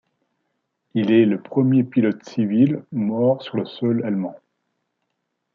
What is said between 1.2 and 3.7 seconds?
le premier pilote civil mort sur le